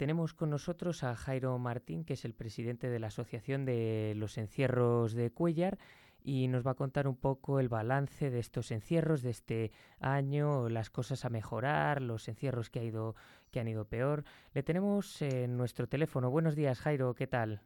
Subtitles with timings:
[0.00, 4.38] tenemos con nosotros a Jairo Martín, que es el presidente de la Asociación de los
[4.38, 5.76] Encierros de Cuellar,
[6.22, 10.70] y nos va a contar un poco el balance de estos encierros de este año,
[10.70, 13.14] las cosas a mejorar, los encierros que, ha ido,
[13.50, 14.24] que han ido peor.
[14.54, 16.30] Le tenemos en nuestro teléfono.
[16.30, 17.60] Buenos días, Jairo, ¿qué tal?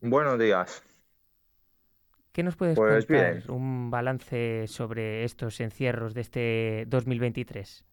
[0.00, 0.84] Buenos días.
[2.30, 3.50] ¿Qué nos puedes pues contar?
[3.50, 7.84] Un balance sobre estos encierros de este 2023.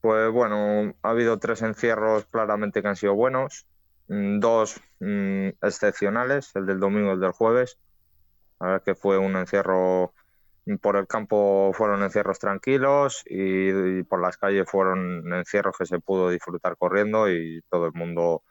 [0.00, 3.66] Pues bueno, ha habido tres encierros claramente que han sido buenos,
[4.08, 7.78] mm, dos mm, excepcionales, el del domingo y el del jueves.
[8.60, 10.14] La verdad que fue un encierro
[10.66, 16.00] mm, por el campo fueron encierros tranquilos y, por las calles fueron encierros que se
[16.00, 18.42] pudo disfrutar corriendo y todo el mundo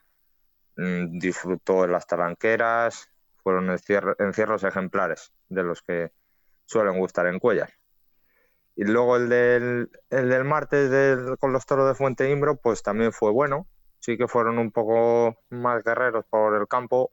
[0.78, 3.10] disfrutó en las talanqueras.
[3.44, 6.12] Fueron encierros ejemplares de los que
[6.66, 7.79] suelen gustar en Cuellar.
[8.80, 13.12] Y luego el del, el del martes con los toros de Fuente Imbro, pues también
[13.12, 13.68] fue bueno.
[14.00, 17.12] Sí que fueron un poco más guerreros por el campo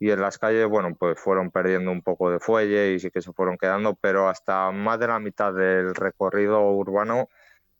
[0.00, 3.22] y en las calles, bueno, pues fueron perdiendo un poco de fuelle y sí que
[3.22, 7.28] se fueron quedando, pero hasta más de la mitad del recorrido urbano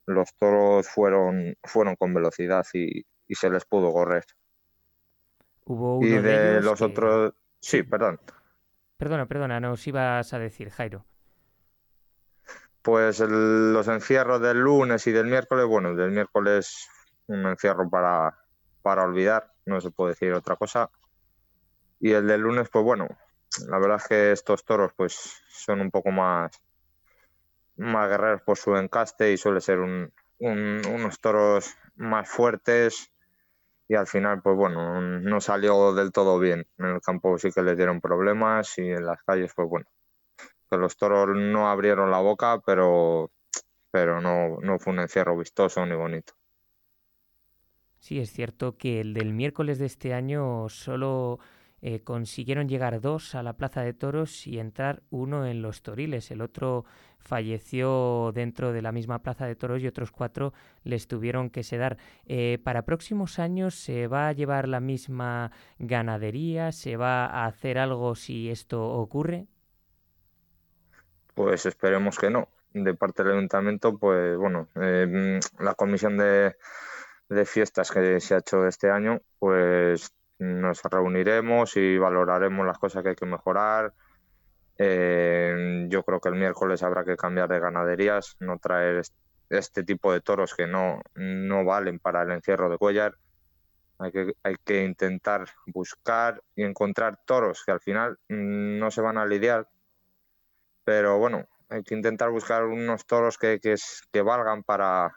[0.07, 3.05] los toros fueron, fueron con velocidad y,
[3.35, 4.25] se les pudo correr.
[5.65, 7.35] Hubo uno y de, los otros...
[7.59, 8.21] Sí, perdón.
[8.97, 11.05] Perdona, perdona, nos ibas a decir, Jairo.
[12.83, 16.89] Pues los encierros del lunes y del miércoles, bueno, del miércoles
[17.27, 18.37] un encierro para,
[18.83, 20.91] para olvidar, no se puede decir otra cosa.
[22.01, 23.07] Y el del lunes, pues bueno,
[23.69, 26.51] la verdad es que estos toros pues son un poco más,
[27.77, 33.13] más guerreros por su encaste y suele ser unos toros más fuertes
[33.89, 36.67] y al final pues bueno, no salió del todo bien.
[36.79, 39.87] En el campo sí que les dieron problemas y en las calles pues bueno,
[40.77, 43.31] los toros no abrieron la boca, pero,
[43.91, 46.35] pero no, no fue un encierro vistoso ni bonito.
[47.99, 51.39] Sí, es cierto que el del miércoles de este año solo
[51.85, 56.31] eh, consiguieron llegar dos a la Plaza de Toros y entrar uno en los Toriles.
[56.31, 56.85] El otro
[57.19, 60.53] falleció dentro de la misma Plaza de Toros y otros cuatro
[60.85, 61.99] les tuvieron que sedar.
[62.25, 66.71] Eh, ¿Para próximos años se va a llevar la misma ganadería?
[66.73, 69.49] ¿Se va a hacer algo si esto ocurre?
[71.35, 72.49] Pues esperemos que no.
[72.75, 76.55] De parte del ayuntamiento, pues bueno, eh, la comisión de,
[77.47, 83.11] fiestas que se ha hecho este año, pues nos reuniremos y valoraremos las cosas que
[83.11, 83.93] hay que mejorar.
[84.79, 89.03] Eh, yo creo que el miércoles habrá que cambiar de ganaderías, no traer
[89.51, 93.17] este tipo de toros que no, no valen para el encierro de Cuellar.
[93.99, 99.01] Hay que, hay que intentar buscar y encontrar toros que al final mm, no se
[99.01, 99.69] van a lidiar
[100.85, 105.17] pero bueno, hay que intentar buscar unos toros que, que, valgan para,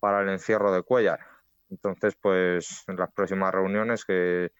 [0.00, 1.20] para el encierro de Cuellar.
[1.70, 4.52] Entonces, pues en las próximas reuniones, que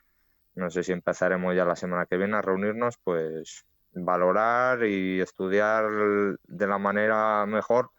[0.54, 5.86] no sé si empezaremos ya la semana que viene a reunirnos, pues valorar y estudiar
[6.42, 7.90] de la manera mejor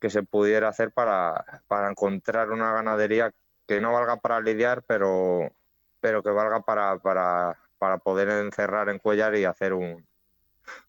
[0.00, 3.32] que se pudiera hacer para, para encontrar una ganadería
[3.66, 5.52] que no valga para lidiar, pero,
[6.00, 10.04] pero que valga para, para, para poder encerrar en Cuellar y hacer un,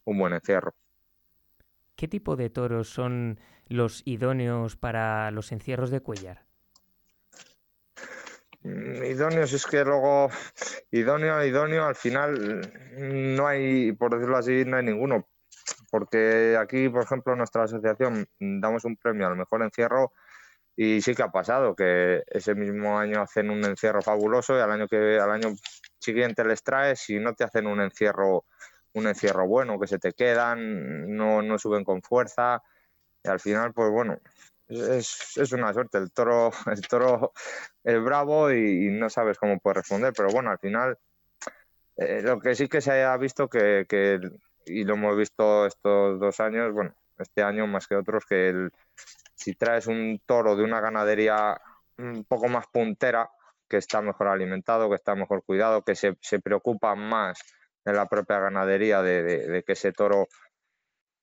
[0.08, 0.74] un buen encierro.
[1.96, 6.46] ¿Qué tipo de toros son los idóneos para los encierros de Cuellar?
[8.62, 10.30] Mm, idóneos es que luego,
[10.92, 12.62] idóneo, idóneo, al final
[12.98, 15.28] no hay, por decirlo así, no hay ninguno.
[15.92, 20.14] Porque aquí, por ejemplo, en nuestra asociación damos un premio al mejor encierro
[20.76, 24.72] y sí que ha pasado que ese mismo año hacen un encierro fabuloso y al
[24.72, 25.50] año que al año
[26.00, 28.46] siguiente les traes y no te hacen un encierro
[28.98, 32.64] un encierro bueno, que se te quedan, no, no suben con fuerza.
[33.24, 34.20] Y al final, pues bueno,
[34.68, 35.98] es, es, una suerte.
[35.98, 37.34] El toro, el toro
[37.84, 40.14] es bravo y, no sabes cómo puede responder.
[40.16, 40.98] Pero bueno, al final,
[41.98, 44.20] eh, lo que sí que se ha visto que, que,
[44.66, 48.72] y lo hemos visto estos dos años, bueno, este año más que otros, que el,
[49.36, 51.60] si traes un toro de una ganadería
[51.98, 53.30] un poco más puntera,
[53.70, 57.40] que está mejor alimentado, que está mejor cuidado, que se, se preocupa más
[57.88, 60.28] de la propia ganadería de, que ese toro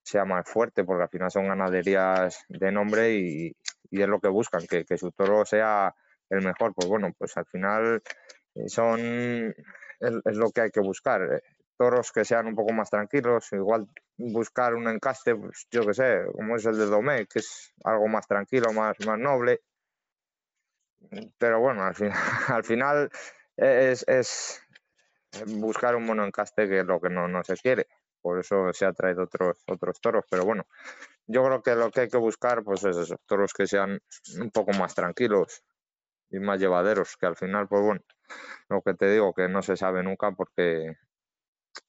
[0.03, 3.57] sea más fuerte, porque al final son ganaderías de nombre y,
[3.91, 5.95] es lo que buscan, que, su toro sea
[6.31, 6.75] el mejor.
[6.75, 8.03] Pues bueno, pues al final
[8.55, 11.23] eh, son es, lo que hay que buscar.
[11.35, 11.43] Eh,
[11.77, 13.87] toros que sean un poco más tranquilos, igual
[14.17, 18.09] buscar un encaste, pues yo que sé, como es el de Domé, que es algo
[18.09, 19.61] más tranquilo, más, más noble.
[21.37, 22.19] Pero bueno, al final,
[22.49, 23.11] al final
[23.57, 24.64] es,
[25.47, 27.87] buscar un mono encaste que es lo que no, no se quiere.
[28.21, 30.25] Por eso se ha traído otros, otros toros.
[30.31, 30.67] Pero bueno,
[31.27, 34.01] yo creo que lo que hay que buscar pues es eso, toros que sean
[34.41, 35.63] un poco más tranquilos
[36.31, 38.01] y más llevaderos, que al final, pues bueno,
[38.69, 40.97] lo que te digo, que no se sabe nunca porque,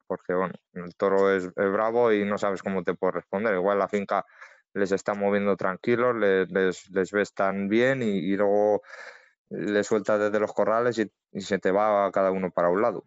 [0.07, 3.56] porque bueno, el toro es, bravo y no sabes cómo te puede responder.
[3.56, 4.25] Igual la finca
[4.74, 8.81] les está moviendo tranquilos, les, les, ves tan bien y, luego
[9.50, 13.06] les sueltas desde los corrales y, y se te va cada uno para un lado.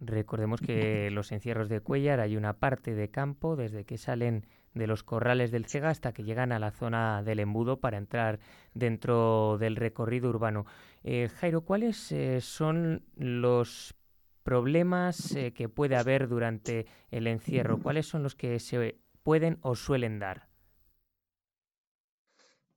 [0.00, 4.86] Recordemos que los encierros de Cuellar hay una parte de campo desde que salen de
[4.86, 8.40] los corrales del Cega hasta que llegan a la zona del embudo para entrar
[8.74, 10.66] dentro del recorrido urbano.
[11.04, 13.94] Eh, Jairo, ¿cuáles eh, son los
[14.42, 17.78] problemas eh, que puede haber durante el encierro?
[17.78, 20.53] ¿Cuáles son los que se pueden o suelen dar?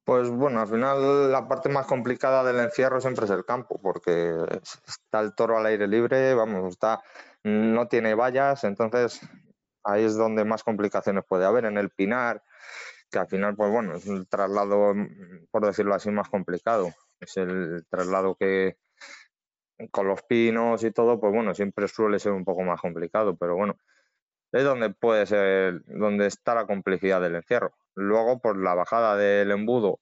[0.08, 4.34] Pues bueno, al final la parte más complicada del encierro siempre es el campo, porque
[4.88, 7.04] está el toro al aire libre, vamos, está,
[7.44, 9.20] no tiene vallas, entonces
[9.84, 12.42] ahí es donde más complicaciones puede haber, en el pinar,
[13.12, 14.94] que al final, pues bueno, es el traslado,
[15.52, 16.90] por decirlo así, más complicado.
[17.20, 18.78] Es el traslado que
[19.92, 23.58] con los pinos y todo, pues bueno, siempre suele ser un poco más complicado, pero
[23.58, 23.76] bueno,
[24.52, 27.76] es donde puede ser, donde está la complejidad del encierro.
[27.96, 30.00] Luego, por la bajada del embudo,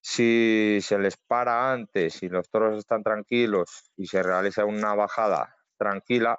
[0.00, 5.56] si se les para antes y los toros están tranquilos y se realiza una bajada
[5.76, 6.38] tranquila,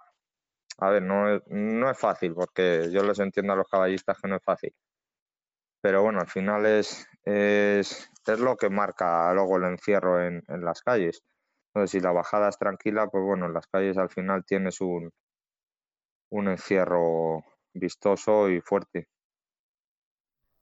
[0.79, 4.27] a ver, no es, no es fácil, porque yo les entiendo a los caballistas que
[4.27, 4.73] no es fácil.
[5.81, 10.65] Pero bueno, al final es, es, es lo que marca luego el encierro en, en
[10.65, 11.21] las calles.
[11.73, 15.11] Entonces, si la bajada es tranquila, pues bueno, en las calles al final tienes un,
[16.29, 17.43] un encierro
[17.73, 19.07] vistoso y fuerte.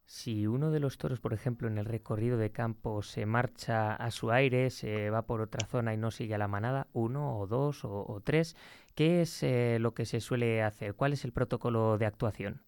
[0.06, 4.10] Si uno de los toros, por ejemplo, en el recorrido de campo se marcha a
[4.12, 7.46] su aire, se va por otra zona y no sigue a la manada, uno o
[7.48, 8.56] dos o, tres,
[8.96, 10.96] ¿qué es eh, lo que se suele hacer?
[10.96, 12.64] ¿Cuál es el protocolo de actuación?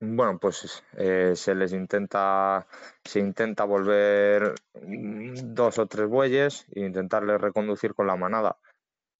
[0.00, 2.66] Bueno, pues eh, se les intenta,
[3.04, 8.58] se intenta volver mm, dos o tres bueyes e intentarles reconducir con la manada.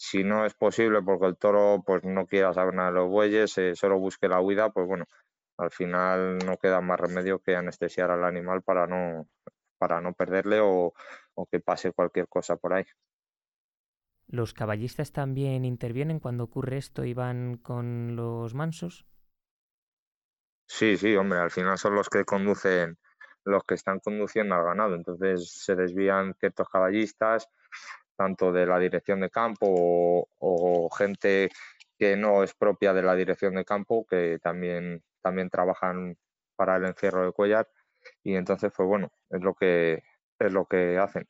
[0.05, 3.57] Si no es posible porque el toro pues no quiera saber nada de los bueyes,
[3.59, 5.05] eh, solo busque la huida, pues bueno,
[5.59, 9.29] al final no queda más remedio que anestesiar al animal para no,
[9.79, 10.93] para no perderle o,
[11.49, 12.85] que pase cualquier cosa por ahí.
[14.27, 19.07] ¿Los caballistas también intervienen cuando ocurre esto y van con los mansos?
[20.67, 22.99] Sí, sí, hombre, al final son los que conducen,
[23.45, 24.97] los que están conduciendo al ganado.
[24.97, 27.49] Entonces se desvían ciertos caballistas,
[28.23, 29.67] tanto de la dirección de campo
[30.39, 31.51] o, gente
[31.99, 36.17] que no es propia de la dirección de campo, que también también trabajan
[36.57, 37.69] para el encierro de Cuellar
[38.23, 40.05] y entonces pues bueno, es lo que
[40.39, 41.27] es lo que hacen.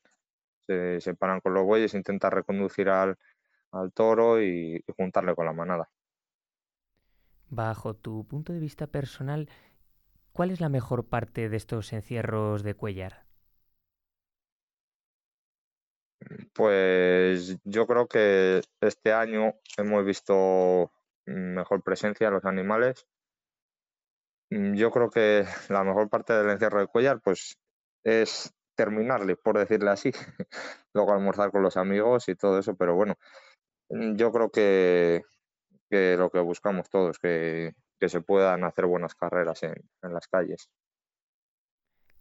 [0.66, 3.16] Se separan con los bueyes, intentan reconducir al,
[3.72, 5.88] al toro y, juntarle con la manada.
[7.48, 9.48] Bajo tu punto de vista personal,
[10.32, 13.21] ¿cuál es la mejor parte de estos encierros de Cuellar?
[16.54, 20.92] Pues yo creo que este año hemos visto
[21.26, 23.06] mejor presencia de los animales
[24.52, 27.56] Mm, yo creo que la mejor parte del encierro de Cuellar, pues,
[28.04, 30.12] es terminarle, por decirle así.
[30.94, 33.14] Luego almorzar con los amigos y todo eso, pero bueno,
[33.90, 35.22] mm, yo creo que,
[35.90, 40.28] que lo que buscamos todos, que, que se puedan hacer buenas carreras en, en las
[40.28, 40.68] calles.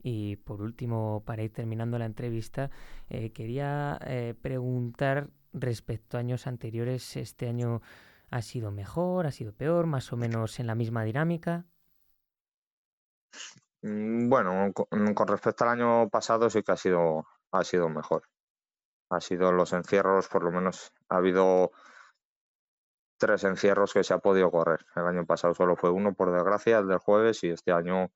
[0.04, 2.72] Y por último, para ir terminando la entrevista,
[3.10, 7.82] eh, quería eh, preguntar respecto a años anteriores, ¿este año
[8.30, 11.66] ha sido mejor, ha sido peor, más o menos en la misma dinámica?
[13.84, 18.24] Mm, bueno, con respecto al año pasado sí que ha sido, ha sido mejor.
[19.10, 21.72] Ha sido los encierros, por lo menos ha habido
[23.18, 24.86] tres encierros que se ha podido correr.
[24.96, 28.12] El año pasado solo fue uno, por desgracia, el del jueves, y este año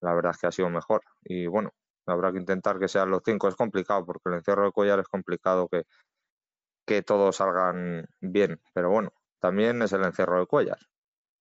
[0.00, 1.02] la verdad es que ha sido mejor.
[1.24, 1.72] Y bueno,
[2.06, 3.48] habrá que intentar que sean los cinco.
[3.48, 5.84] Es complicado porque el encierro de collar es complicado que,
[6.86, 10.78] que todos salgan bien, pero bueno, también es el encierro de cuellar.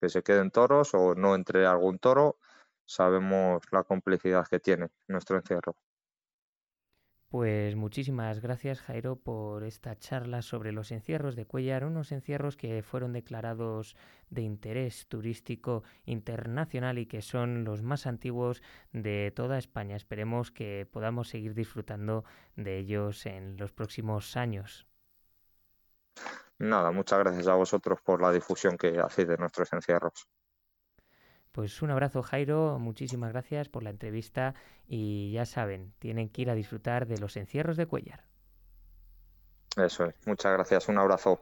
[0.02, 2.38] Que se queden toros o no entre algún toro
[2.86, 5.76] sabemos la complicidad que tiene nuestro encierro.
[7.30, 12.82] Pues muchísimas gracias Jairo por esta charla sobre los encierros de Cuellar, unos encierros que
[12.84, 13.98] fueron declarados
[14.30, 19.98] de interés turístico internacional y que son los más antiguos de toda España.
[19.98, 22.24] Esperemos que podamos seguir disfrutando
[22.56, 24.88] de ellos en los próximos años.
[26.60, 30.30] Nada, muchas gracias a vosotros por la difusión que hacéis de nuestros encierros.
[31.58, 34.54] Pues un abrazo Jairo, muchísimas gracias por la entrevista
[34.88, 38.26] y ya saben, tienen que ir a disfrutar de los encierros de Cuellar.
[39.76, 41.42] Eso es, muchas gracias, un abrazo.